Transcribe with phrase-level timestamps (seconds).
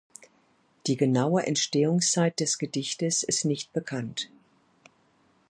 [0.87, 4.31] Die genaue Entstehungszeit des Gedichtes ist nicht bekannt.